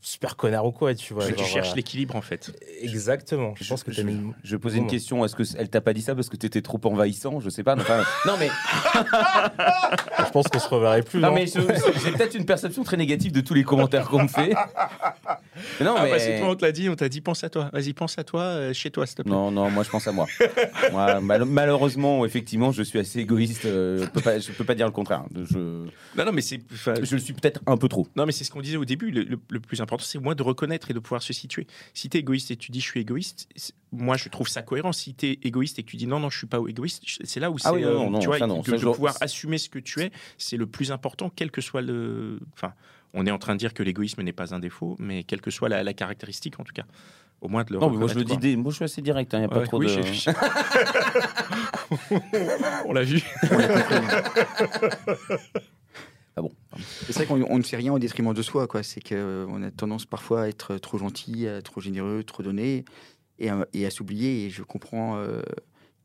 [0.00, 1.26] super connard ou quoi, tu vois.
[1.26, 2.50] tu genre, cherches euh, l'équilibre en fait.
[2.82, 3.54] Exactement.
[3.56, 4.20] Je pense que t'as mis.
[4.42, 5.24] Je posais une question.
[5.24, 7.76] Est-ce que elle t'a pas dit ça parce que t'étais trop envahissant Je sais pas.
[7.76, 8.48] Enfin, non mais
[10.26, 11.20] Je pense qu'on se reverrait plus.
[11.20, 11.60] non non mais je-
[12.04, 14.54] j'ai peut-être une perception très négative de tous les commentaires qu'on me fait.
[15.80, 17.50] Non Ah mais bah, c'est toi, on te l'a dit, on t'a dit pense à
[17.50, 17.68] toi.
[17.72, 19.30] Vas-y, pense à toi euh, chez toi, s'il te plaît.
[19.32, 20.26] non non moi je pense à moi.
[20.92, 23.66] Moi, mal- malheureusement effectivement je suis assez égoïste.
[23.66, 25.24] euh, je peux pas je peux pas dire le contraire.
[25.34, 25.58] Je
[26.16, 26.60] Non, non, mais c'est.
[27.02, 28.06] je le suis peut-être un peu trop.
[28.16, 29.10] Non, mais c'est ce qu'on disait au début.
[29.10, 31.66] Le, le- le plus important, c'est moi de reconnaître et de pouvoir se situer.
[31.94, 33.48] Si tu es égoïste et tu dis je suis égoïste,
[33.92, 34.92] moi je trouve ça cohérent.
[34.92, 37.40] Si tu es égoïste et que tu dis non, non, je suis pas égoïste, c'est
[37.40, 37.68] là où c'est.
[37.68, 40.00] Ah oui, non, non, tu vois, ça, non, que de pouvoir assumer ce que tu
[40.00, 42.40] es, c'est le plus important, quel que soit le.
[42.54, 42.72] Enfin,
[43.14, 45.50] on est en train de dire que l'égoïsme n'est pas un défaut, mais quelle que
[45.50, 46.84] soit la, la caractéristique en tout cas.
[47.40, 48.56] Au moins de le Non mais moi je le dis.
[48.56, 49.32] Moi je suis assez direct.
[49.32, 49.60] Il y a quoi.
[49.60, 50.02] pas trop oui, de.
[50.02, 50.30] j'ai-
[52.84, 53.22] on l'a vu.
[57.08, 58.82] C'est vrai qu'on on ne fait rien au détriment de soi, quoi.
[58.82, 62.84] C'est qu'on a tendance parfois à être trop gentil, à être trop généreux, trop donné,
[63.38, 64.46] et à, et à s'oublier.
[64.46, 65.42] Et je comprends euh,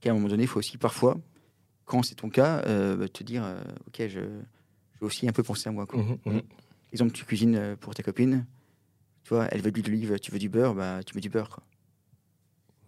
[0.01, 1.17] qu'à un moment donné, il faut aussi parfois,
[1.85, 5.31] quand c'est ton cas, euh, bah, te dire, euh, ok, je, je vais aussi un
[5.31, 5.85] peu penser à moi.
[5.85, 6.01] Quoi.
[6.01, 6.41] Mhm, mhm.
[6.91, 8.45] Exemple, tu cuisines euh, pour ta copine,
[9.25, 11.49] tu vois, elle veut l'huile d'olive, tu veux du beurre, bah tu mets du beurre.
[11.49, 11.63] Quoi.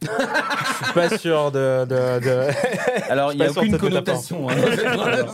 [0.01, 1.85] Je suis pas sûr de.
[1.85, 4.49] de, de- Alors il y a aucune connotation.
[4.49, 4.55] hein.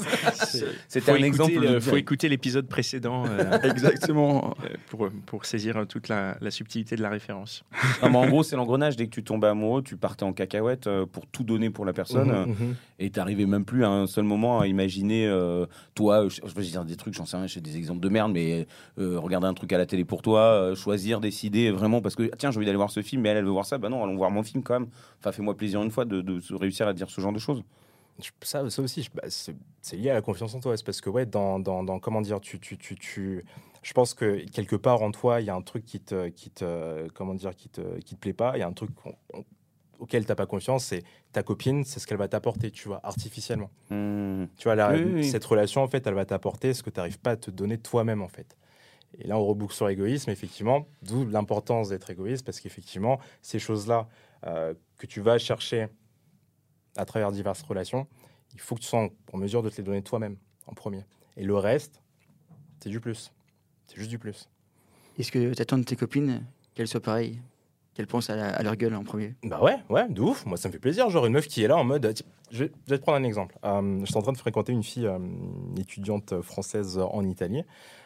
[0.88, 1.54] C'était un exemple.
[1.60, 4.56] le- de- faut écouter l'épisode précédent euh, Exactement.
[4.63, 7.63] euh, pour, pour saisir euh, toute la, la subtilité de la référence.
[8.02, 8.95] Non, mais en gros, c'est l'engrenage.
[8.95, 11.93] Dès que tu tombais amoureux, tu partais en cacahuète euh, pour tout donner pour la
[11.93, 12.32] personne.
[12.32, 12.76] euh, Mhm, mhm.
[12.99, 16.62] Et t'arrivais même plus à un seul moment à imaginer, euh, toi, je, je vais
[16.62, 18.65] dire des trucs, j'en sais rien, j'ai des exemples de merde, mais
[18.99, 22.23] euh, regarder un truc à la télé pour toi, euh, choisir, décider vraiment, parce que
[22.38, 24.04] tiens, j'ai envie d'aller voir ce film, mais elle, elle veut voir ça, bah non,
[24.04, 24.89] allons voir mon film quand même.
[25.20, 26.24] Enfin, fais-moi plaisir une fois de,
[26.56, 27.63] réussir à dire ce genre de choses.
[28.44, 30.78] Ça, ça aussi, bah, c'est lié à la confiance en toi.
[30.78, 33.44] C'est parce que, ouais, dans, dans, dans- comment dire, tu, tu, tu, tu-
[33.82, 36.52] je pense que quelque part en toi, il y a un truc qui te, qui
[36.52, 38.56] te, comment dire, qui te, qui te plaît pas.
[38.56, 39.44] Il y a un truc qu'on- on-
[40.00, 40.86] auquel t'as pas confiance.
[40.86, 43.72] C'est ta copine, c'est ce qu'elle va t'apporter, tu vois, artificiellement.
[43.89, 44.46] Hmm.
[44.58, 45.24] Tu vois, la- Oui, oui, oui.
[45.24, 47.80] cette relation, en fait, elle va t'apporter ce que tu n'arrives pas à te donner
[47.80, 48.58] toi-même, en fait.
[49.18, 54.08] Et là, on reboucle sur l'égoïsme, effectivement, d'où l'importance d'être égoïste, parce qu'effectivement, ces choses-là
[54.44, 55.88] que tu vas chercher
[56.98, 58.08] à travers diverses relations,
[58.54, 61.04] il faut que tu sois en, mesure de te les donner toi-même, en premier.
[61.38, 62.02] Et le reste,
[62.80, 63.32] c'est du plus.
[63.88, 64.50] C'est juste du plus.
[65.18, 67.42] Est-ce que tu attends de tes copines qu'elles soient pareilles
[67.94, 69.36] Qu'elles pensent à, la- à leur gueule en premier?
[69.44, 70.48] Bah ouais, ouais, de ouf.
[70.48, 71.10] Moi, ça me fait plaisir.
[71.12, 72.06] Genre une meuf qui est là en mode.
[72.08, 72.14] euh,
[72.50, 73.56] Je vais, je vais te prendre un exemple.
[73.64, 75.20] Euh, je suis en train de fréquenter une fille, euh,
[75.78, 77.64] étudiante française en Italie.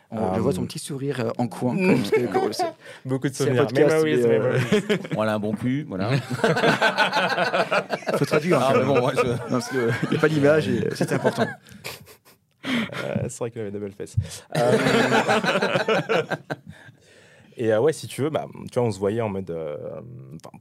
[0.10, 1.76] On- Je Euh, vois ton petit sourire euh, en coin.
[1.76, 2.02] comme-
[3.06, 3.68] Beaucoup de souvenirs.
[3.68, 5.00] podcast, mais, euh, memories.
[5.14, 6.12] Voilà un bon cul, voilà.
[8.18, 8.58] faut traduire.
[8.62, 10.90] Ah, hein, bon, je- Non, parce que, euh, il n'y a pas d'image et euh,
[10.96, 11.46] c'est important.
[12.66, 14.16] Euh, c'est vrai qu'il avait double face.
[14.56, 14.78] Euh,
[17.60, 19.78] Et euh, ouais, si tu veux, bah, tu vois, on se voyait en mode euh,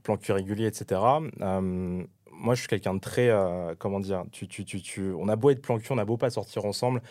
[0.03, 0.99] plan cul régulier, etc.
[1.41, 1.61] Euh,
[2.31, 5.35] moi, je suis quelqu'un de très, euh, comment dire, tu, tu, tu, tu, on a
[5.35, 7.01] beau être plan cul, on a beau pas sortir ensemble.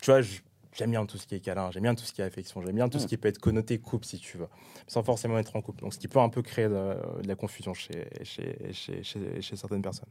[0.00, 0.40] Tu vois, je-
[0.72, 2.74] j'aime bien tout ce qui est câlin, j'aime bien tout ce qui est affection, j'aime
[2.76, 4.48] bien tout ce qui peut être connoté couple, si tu veux,
[4.86, 5.82] sans forcément être en couple.
[5.82, 9.40] Donc, ce qui peut un peu créer de, de la confusion chez, chez, chez, chez,
[9.42, 10.08] chez certaines personnes.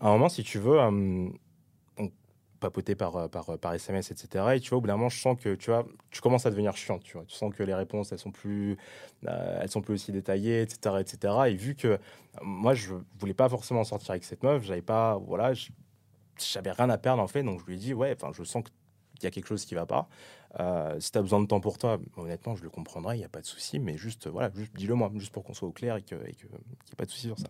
[0.00, 1.28] À un moment, si tu veux, euh,
[1.98, 2.10] on
[2.58, 4.44] papotait par, euh, par, par SMS, etc.
[4.56, 6.50] Et tu vois, au bout d'un moment, je sens que tu vois, tu commences à
[6.50, 6.98] devenir chiant.
[6.98, 8.76] Tu vois, tu sens que les réponses, elles sont plus,
[9.26, 11.34] euh, elles sont plus aussi détaillées, etc., etc.
[11.48, 11.98] Et vu que euh,
[12.42, 15.70] moi, je voulais pas forcément sortir avec cette meuf, j'avais pas, voilà, je-
[16.38, 17.42] j'avais rien à perdre en fait.
[17.42, 18.64] Donc je lui ai dit, ouais, enfin, je sens
[19.20, 20.08] qu'il y a quelque chose qui va pas.
[20.58, 23.24] Euh, si tu as besoin de temps pour toi, honnêtement, je le comprendrai, il n'y
[23.24, 23.78] a pas de souci.
[23.78, 26.30] Mais juste, voilà, juste dis-le moi, juste pour qu'on soit au clair et que- que-
[26.32, 26.56] qu'il n'y
[26.92, 27.48] ait pas de souci sur ça.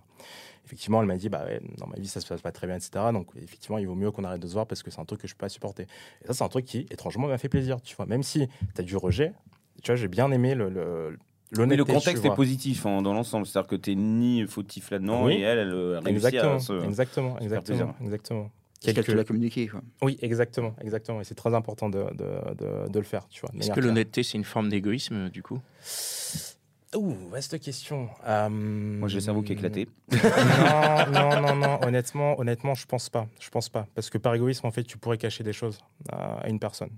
[0.66, 2.76] Effectivement, elle m'a dit, bah ouais, dans ma vie, ça se passe pas très bien,
[2.76, 2.90] etc.
[3.12, 5.20] Donc, effectivement, il vaut mieux qu'on arrête de se voir parce que c'est un truc
[5.20, 5.86] que je peux pas supporter.
[6.22, 8.06] Et ça, c'est un truc qui, étrangement, m'a fait plaisir, tu vois.
[8.06, 9.32] Même si tu as du rejet,
[9.82, 11.16] tu vois, j'ai bien aimé le, le,
[11.66, 15.34] Mais le contexte est positif hein, dans l'ensemble, c'est-à-dire que t'es ni fautif là-dedans Oui.
[15.34, 16.84] et elle, elle euh, réussit Exactement, à se.
[16.84, 18.50] exactement, faire exactement,
[18.82, 18.94] exactement.
[18.94, 19.68] Qu'elle te l'a communiqué.
[19.68, 19.80] Quoi.
[20.02, 21.20] Oui, exactement, exactement.
[21.20, 23.50] Et c'est très important de, de, de- de le faire, tu vois.
[23.58, 25.60] Est-ce que l'honnêteté, c'est une forme d'égoïsme, du coup?
[26.96, 28.08] Ouh, vaste question.
[28.26, 29.88] Euh, Moi, j'ai le cerveau qui est éclaté.
[30.10, 31.78] non, non, non, non.
[31.84, 33.28] Honnêtement, honnêtement, je pense pas.
[33.38, 33.86] Je pense pas.
[33.94, 35.78] Parce que par égoïsme, en fait, tu pourrais cacher des choses
[36.10, 36.90] à, une personne.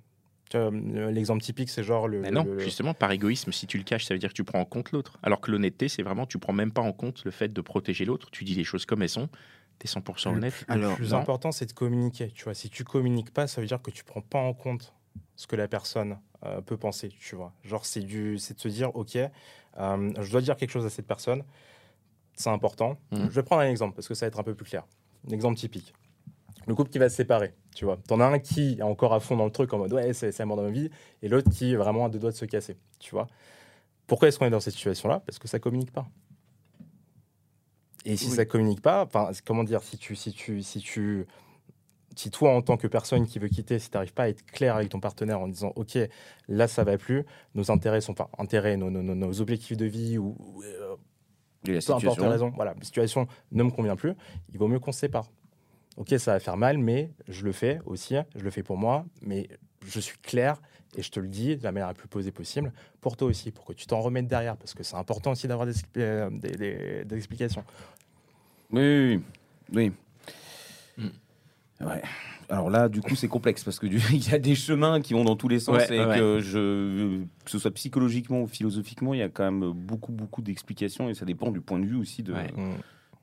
[0.54, 2.20] L'exemple typique, c'est genre le.
[2.20, 4.44] Mais non, le- justement, par égoïsme, si tu le caches, ça veut dire que tu
[4.44, 5.18] prends en compte l'autre.
[5.22, 8.04] Alors que l'honnêteté, c'est vraiment, tu prends même pas en compte le fait de protéger
[8.04, 8.30] l'autre.
[8.30, 9.28] Tu dis les choses comme elles sont.
[9.78, 10.54] Tu es 100% Le honnête.
[10.68, 11.18] Le Alors, plus non.
[11.18, 12.30] important, c'est de communiquer.
[12.30, 14.92] Tu vois, si tu communiques pas, ça veut dire que tu prends pas en compte
[15.36, 17.08] ce que la personne euh, peut penser.
[17.20, 20.70] Tu vois, genre c'est du, c'est de se dire, ok, euh, je dois dire quelque
[20.70, 21.44] chose à cette personne.
[22.34, 22.96] C'est important.
[23.10, 23.24] Mhm.
[23.24, 24.84] Je vais prendre un exemple parce que ça va être un peu plus clair.
[25.28, 25.92] Un exemple typique.
[26.66, 27.98] Le couple qui va se séparer, tu vois.
[28.06, 30.30] T'en as un qui est encore à fond dans le truc en mode ouais, c'est
[30.30, 32.36] c'est la mort de ma vie, et l'autre qui est vraiment à deux doigts de
[32.36, 33.26] se casser, tu vois.
[34.06, 35.20] Pourquoi est-ce qu'on est dans cette situation-là?
[35.26, 36.06] Parce que ça communique pas.
[38.04, 38.36] Et si Oui.
[38.36, 39.08] ça communique pas,
[39.44, 41.26] comment dire, si tu, si tu, si tu,
[42.16, 44.44] si toi, en tant que personne qui veut quitter, si tu n'arrives pas à être
[44.44, 45.98] clair avec ton partenaire en disant, ok,
[46.48, 49.86] là, ça va plus, nos intérêts sont, enfin, intérêts, nos, nos, nos- nos objectifs de
[49.86, 50.96] vie ou euh,
[51.64, 54.14] la peu importe la raison, voilà, la situation ne me convient plus,
[54.52, 55.30] il vaut mieux qu'on se sépare.
[55.96, 59.04] Ok, ça va faire mal, mais je le fais aussi, je le fais pour moi,
[59.20, 59.48] mais
[59.86, 60.60] je suis clair
[60.96, 63.50] et je te le dis de la manière la plus posée possible pour toi aussi,
[63.50, 66.50] pour que tu t'en remettes derrière, parce que c'est important aussi d'avoir des, euh, des-
[66.56, 67.64] des- des explications.
[68.70, 68.80] Oui,
[69.16, 69.22] oui.
[69.72, 69.92] oui.
[70.98, 71.86] Mm.
[71.86, 72.02] Ouais.
[72.50, 75.14] Alors là, du coup, c'est complexe parce que du- il y a des chemins qui
[75.14, 76.18] vont dans tous les sens Ouais, et ouais.
[76.18, 80.42] que je, que ce soit psychologiquement ou philosophiquement, il y a quand même beaucoup, beaucoup
[80.42, 82.52] d'explications et ça dépend du point de vue aussi de, Ouais.
[82.54, 82.74] Mm.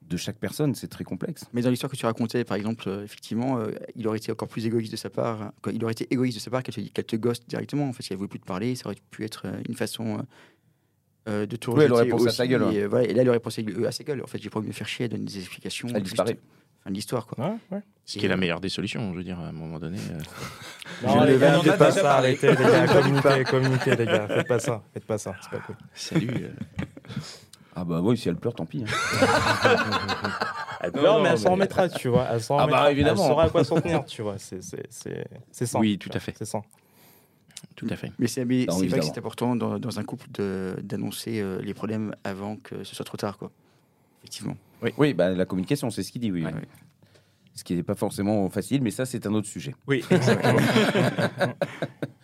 [0.10, 0.76] De chaque personne.
[0.76, 1.46] C'est très complexe.
[1.54, 4.48] Mais dans l'histoire que tu racontais, par exemple, euh, effectivement, euh, il aurait été encore
[4.48, 5.42] plus égoïste de sa part.
[5.42, 7.88] hein, quoi, il aurait été égoïste de sa part qu'elle te, gosse directement.
[7.88, 9.76] En fait, si elle ne voulait plus te parler, ça aurait pu être euh, une
[9.76, 10.26] façon
[11.28, 12.76] euh, de te Oui, elle aurait pensé à sa gueule, ouais.
[12.76, 14.22] Et, euh, voilà, et là, elle aurait pensé à sa gueule.
[14.24, 15.88] En fait, j'ai pas envie de me faire chier, elle donne des explications.
[15.90, 16.38] Elle juste disparaît.
[16.84, 17.46] Fin de l'histoire, quoi.
[17.46, 17.82] Ouais, ouais.
[18.06, 19.98] Ce qui est la meilleure des solutions, je veux dire, à un moment donné.
[20.00, 20.20] euh.
[21.04, 21.78] Non, Je les le gars, faites pas.
[21.78, 25.36] pas ça, arrêtez, les gars, communiquez, communiquez, les gars, faites pas ça, faites pas ça,
[25.42, 25.76] c'est pas cool.
[25.94, 26.48] Salut.
[27.82, 28.84] Ah bah oui, si elle pleure, tant pis.
[28.86, 28.92] hein.
[30.82, 32.64] Elle Non, pleure, non, mais elle s'en mais- remettra, tu vois, elle s'en Ah bah,
[32.66, 33.22] remettra, évidemment.
[33.24, 35.78] elle saura à quoi s'en tenir, tu vois, c'est c'est- c'est- c'est ça.
[35.80, 36.34] Oui, tu tout vois, à fait.
[36.38, 36.62] C'est ça.
[37.76, 38.12] Tout à fait.
[38.18, 39.12] Mais c'est mais Non, c'est vrai que évidemment.
[39.14, 43.04] c'est important dans, dans un couple de- d'annoncer euh, les problèmes avant que ce soit
[43.06, 43.52] trop tard, quoi.
[44.24, 44.56] Effectivement.
[44.98, 46.46] Oui, bah, la communication, c'est ce qu'il dit, oui.
[46.46, 46.52] Ouais.
[46.56, 46.62] oui.
[47.56, 49.76] Ce qui n'est pas forcément facile, mais ça, c'est un autre sujet.
[49.88, 50.60] Oui, exactement.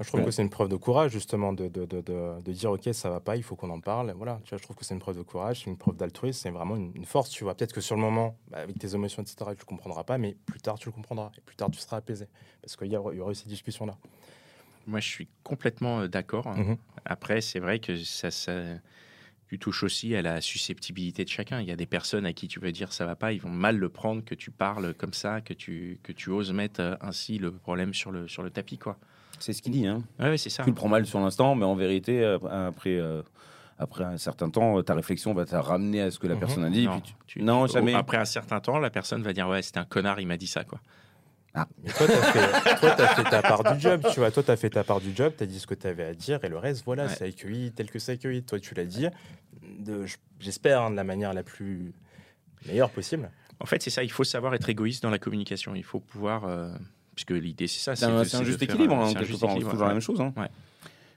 [0.00, 2.88] Je trouve que c'est une preuve de courage, justement, de, de, de, de, dire, OK,
[2.92, 4.12] ça va pas, il faut qu'on en parle.
[4.16, 6.38] Voilà, tu vois, je trouve que c'est une preuve de courage, c'est une preuve d'altruisme,
[6.40, 7.56] c'est vraiment une, une force, tu vois.
[7.56, 10.36] Peut-être que sur le moment, bah, avec tes émotions, etc., tu ne comprendras pas, mais
[10.46, 11.32] plus tard, tu le comprendras.
[11.36, 12.28] Et plus tard, tu seras apaisé.
[12.62, 13.96] Parce qu'il y, y aura eu ces discussions-là.
[14.86, 16.48] Moi, je suis complètement euh, d'accord.
[16.48, 16.76] Mhm.
[17.04, 18.52] Après, c'est vrai que ça, ça,
[19.48, 21.60] tu touches aussi à la susceptibilité de chacun.
[21.60, 23.50] Il y a des personnes à qui tu veux dire ça va pas, ils vont
[23.50, 26.94] mal le prendre que tu parles comme ça, que tu, que tu oses mettre euh,
[27.00, 28.98] ainsi le problème sur le, sur le tapis, quoi.
[29.38, 29.86] C'est ce qu'il dit.
[29.86, 30.02] Hein.
[30.18, 30.62] Ouais, c'est ça.
[30.64, 33.22] Tu le prends mal sur l'instant, mais en vérité, euh, après, euh,
[33.78, 36.40] après un certain temps, ta réflexion va te ramener à ce que la Mhm.
[36.40, 36.86] personne a dit.
[36.86, 37.94] Non, puis tu- tu- non, tu- jamais.
[37.94, 40.46] Après un certain temps, la personne va dire ouais, c'était un connard, il m'a dit
[40.48, 40.80] ça, quoi.
[41.82, 42.22] Mais toi, tu as,
[42.76, 44.30] fait, t'as fait ta part du job, tu vois.
[44.30, 46.04] Toi, tu as fait ta part du job, tu as dit ce que tu avais
[46.04, 47.08] à dire, et le reste, voilà, Ouais.
[47.16, 48.44] c'est accueilli tel que c'est accueilli.
[48.44, 49.06] Toi, tu l'as dit,
[50.38, 51.92] j'espère, hein, de la manière la plus
[52.66, 53.30] meilleure possible.
[53.60, 54.04] En fait, c'est ça.
[54.04, 55.74] Il faut savoir être égoïste dans la communication.
[55.74, 56.70] Il faut pouvoir, euh,
[57.24, 57.96] puisque l'idée c'est ça.
[57.96, 59.50] C'est un, c'est un de juste équilibre, euh, hein, c'est un quelque juste part.
[59.50, 60.18] C'est équilibre, toujours la même chose.
[60.20, 60.48] Il Ouais.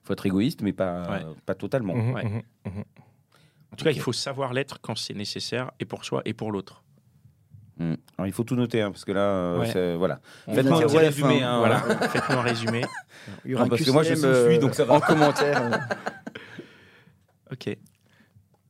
[0.04, 1.22] faut être égoïste, mais pas, Ouais.
[1.46, 1.94] pas totalement.
[1.94, 2.24] Ouais.
[2.26, 2.84] mhm, mhm.
[3.72, 6.52] En tout cas, il faut savoir l'être quand c'est nécessaire et pour soi et pour
[6.52, 6.84] l'autre.
[7.80, 9.72] Alors, il faut tout noter, hein, parce que là, euh, Ouais.
[9.72, 10.20] c'est- voilà.
[10.48, 10.54] Un
[11.00, 11.42] résumé.
[11.42, 12.82] hein, Voilà, faites-nous un résumé.
[13.46, 14.94] Il y aura Ah, un parce que moi, je QCM, sous-suis, donc ça va.
[14.96, 15.62] en commentaire.
[15.64, 15.78] euh.
[17.52, 17.78] Ok.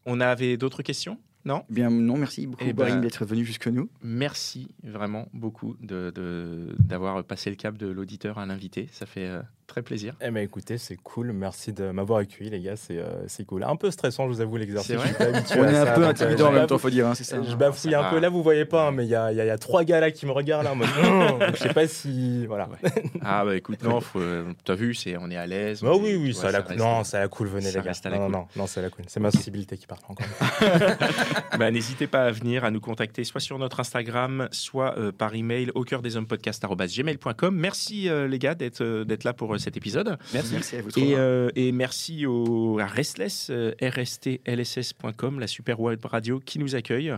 [0.06, 1.18] On avait d'autres questions?
[1.46, 3.90] Non Bien, non, merci beaucoup, Eh ben- d'être venu jusque nous.
[4.04, 8.88] Merci vraiment beaucoup de- de- d'avoir passé le cap de l'auditeur à l'invité.
[8.92, 10.14] Ça fait euh, très plaisir.
[10.22, 11.32] Eh ben écoutez, c'est cool.
[11.32, 12.76] Merci de m'avoir accueilli, les gars.
[12.76, 13.64] C'est euh, c'est cool.
[13.64, 14.96] Un peu stressant, je vous avoue, l'exercice.
[14.98, 17.42] On est un ça, peu euh, intimidant en même temps, faut dire, hein, ça.
[17.42, 18.20] Je bafouille Ça un peu.
[18.20, 19.84] Là, vous voyez pas, hein, mais il y a, il y a- y a trois
[19.84, 20.88] gars là qui me regardent là en mode.
[21.40, 22.46] Donc je sais pas si.
[22.48, 22.68] Voilà.
[23.24, 25.82] Ah bah écoute, non, faut, euh, t'as vu, c'est, on est à l'aise.
[25.82, 26.78] Bah on oui, oui, tu ça vois, a la reste- cool.
[26.78, 27.90] Non, ça la cool, venez ça les gars.
[27.92, 28.32] reste à la non, cool.
[28.34, 29.06] non, non, c'est la cool.
[29.08, 30.28] C'est ma sensibilité qui parle encore.
[31.58, 35.36] Bah, N'hésitez pas à venir, à nous contacter soit sur notre Instagram, soit euh, par
[35.36, 37.56] email au cœur des hommes podcast.gmail.com.
[37.56, 40.18] Merci euh, les gars d'être euh, d'être là pour cet épisode.
[40.34, 40.54] Merci.
[40.54, 46.04] Merci à vous Et, euh, et merci au, à Restless, euh, rstlss.com, la super web
[46.06, 47.14] radio qui nous accueille.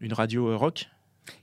[0.00, 0.88] Une radio euh, rock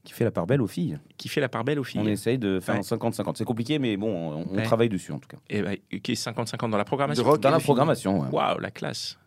[0.04, 1.00] Qui fait la part belle aux filles.
[1.18, 2.02] qui fait la part belle aux filles.
[2.04, 2.82] On essaye de faire Ouais.
[2.82, 3.36] un 50-50.
[3.38, 4.64] C'est compliqué, mais bon, on, on Ouais.
[4.64, 5.38] travaille dessus en tout cas.
[5.50, 5.72] Et bah,
[6.04, 7.38] qui est 50-50 dans la programmation.
[7.38, 8.28] Dans la programmation, ouais.
[8.32, 9.18] Waouh, la classe.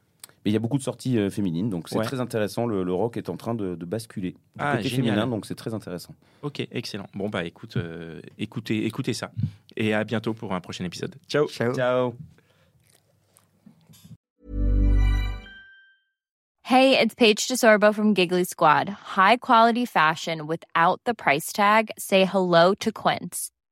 [0.45, 2.05] Mais il y a beaucoup de sorties euh, féminines, donc c'est Ouais.
[2.05, 2.67] très intéressant.
[2.67, 5.15] Le, le rock est en train de, de basculer du Ah, côté génial.
[5.15, 6.15] féminin, donc c'est très intéressant.
[6.43, 7.07] Ok, excellent.
[7.15, 9.31] Bon, bah écoute, euh, écoutez, écoutez ça.
[9.77, 11.15] Et à bientôt pour un prochain épisode.
[11.29, 11.47] Ciao.
[11.49, 11.73] Ciao.
[11.75, 12.15] Ciao.
[16.65, 18.89] Hey, it's Paige DeSorbo from Giggly Squad.
[18.89, 21.91] High quality fashion without the price tag.
[21.99, 23.51] Say hello to Quince.